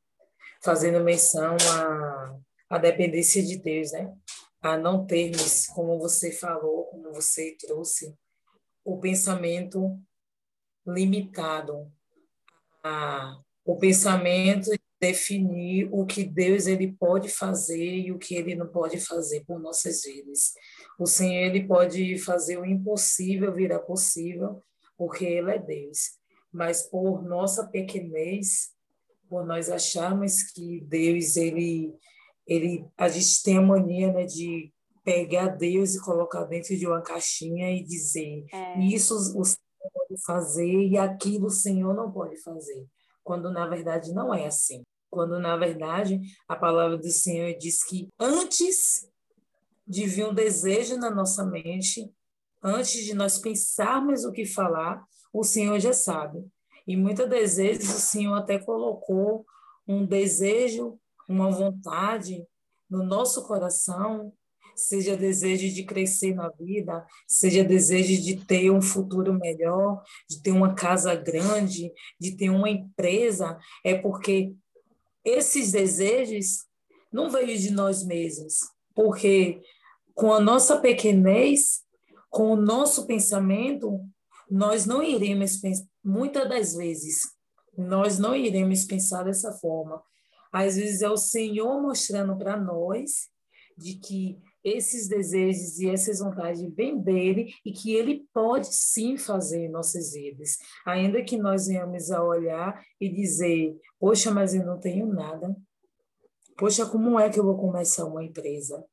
[0.63, 2.37] Fazendo menção à,
[2.69, 4.13] à dependência de Deus, né?
[4.61, 8.15] A não termos, como você falou, como você trouxe,
[8.83, 9.99] o pensamento
[10.85, 11.91] limitado,
[12.83, 14.71] a, o pensamento
[15.01, 19.59] definir o que Deus ele pode fazer e o que ele não pode fazer por
[19.59, 20.53] nossas vidas.
[20.99, 24.61] O Senhor ele pode fazer o impossível virar possível,
[24.95, 26.19] porque ele é Deus.
[26.53, 28.73] Mas por nossa pequenez,
[29.27, 31.91] por nós acharmos que Deus ele
[32.47, 34.71] ele a gente tem a mania né, de
[35.03, 38.79] pegar Deus e colocar dentro de uma caixinha e dizer é.
[38.79, 42.85] isso o Senhor pode fazer e aquilo o Senhor não pode fazer
[43.23, 48.07] quando na verdade não é assim quando na verdade a palavra do Senhor diz que
[48.17, 49.05] antes
[49.85, 52.09] de vir um desejo na nossa mente,
[52.63, 56.41] antes de nós pensarmos o que falar, o Senhor já sabe.
[56.87, 59.45] E muitas das vezes o Senhor até colocou
[59.85, 60.97] um desejo,
[61.31, 62.45] uma vontade
[62.89, 64.33] no nosso coração,
[64.75, 70.51] seja desejo de crescer na vida, seja desejo de ter um futuro melhor, de ter
[70.51, 74.53] uma casa grande, de ter uma empresa, é porque
[75.23, 76.65] esses desejos
[77.11, 78.59] não veio de nós mesmos,
[78.95, 79.61] porque
[80.13, 81.81] com a nossa pequenez,
[82.29, 83.99] com o nosso pensamento,
[84.49, 87.21] nós não iremos pensar, muitas das vezes,
[87.77, 90.01] nós não iremos pensar dessa forma.
[90.51, 93.29] Às vezes é o Senhor mostrando para nós
[93.77, 99.65] de que esses desejos e essas vontades vêm dele e que ele pode sim fazer
[99.65, 100.57] em nossas vidas.
[100.85, 105.55] Ainda que nós venhamos a olhar e dizer, poxa, mas eu não tenho nada.
[106.57, 108.85] Poxa, como é que eu vou começar uma empresa?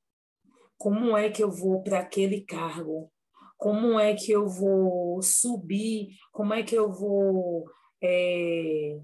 [0.79, 3.11] Como é que eu vou para aquele cargo?
[3.59, 7.69] como é que eu vou subir, como é que eu vou
[8.01, 9.01] é,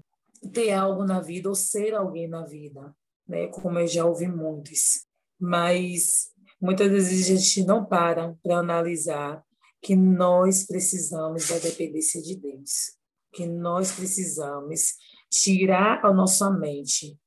[0.49, 2.95] ter algo na vida ou ser alguém na vida,
[3.27, 3.47] né?
[3.47, 5.05] Como eu já ouvi muitos.
[5.39, 6.29] Mas
[6.61, 9.43] muitas vezes a gente não para para analisar
[9.81, 12.97] que nós precisamos da dependência de Deus,
[13.31, 14.93] que nós precisamos
[15.29, 17.19] tirar a nossa mente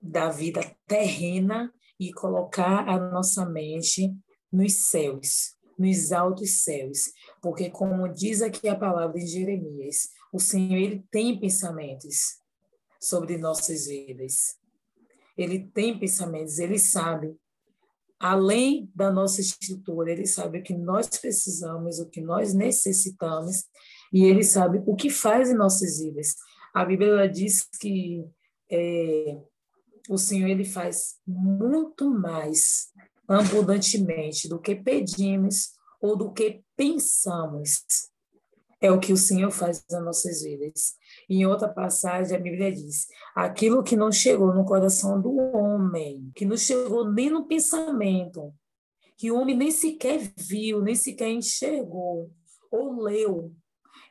[0.00, 4.12] da vida terrena e colocar a nossa mente
[4.52, 10.76] nos céus, nos altos céus, porque como diz aqui a palavra em Jeremias, o Senhor
[10.76, 12.42] ele tem pensamentos
[13.04, 14.56] sobre nossas vidas.
[15.36, 17.36] Ele tem pensamentos, ele sabe
[18.18, 23.64] além da nossa estrutura, ele sabe o que nós precisamos, o que nós necessitamos,
[24.12, 26.34] e ele sabe o que faz em nossas vidas.
[26.72, 28.24] A Bíblia diz que
[28.70, 29.38] é,
[30.08, 32.88] o Senhor ele faz muito mais
[33.28, 37.84] abundantemente do que pedimos ou do que pensamos.
[38.84, 40.94] É o que o Senhor faz nas nossas vidas.
[41.26, 46.44] Em outra passagem, a Bíblia diz: aquilo que não chegou no coração do homem, que
[46.44, 48.52] não chegou nem no pensamento,
[49.16, 52.30] que o homem nem sequer viu, nem sequer enxergou
[52.70, 53.54] ou leu,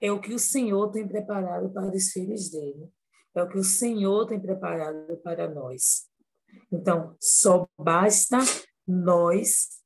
[0.01, 2.89] é o que o Senhor tem preparado para os filhos dele.
[3.35, 6.07] É o que o Senhor tem preparado para nós.
[6.71, 8.39] Então, só basta
[8.87, 9.83] nós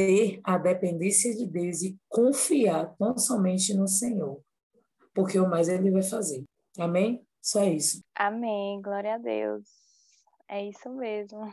[0.00, 4.40] ter a dependência de Deus e confiar tão somente no Senhor,
[5.14, 6.42] porque o mais Ele vai fazer.
[6.78, 7.22] Amém?
[7.42, 8.00] Só isso.
[8.14, 8.80] Amém.
[8.80, 9.62] Glória a Deus.
[10.48, 11.52] É isso mesmo.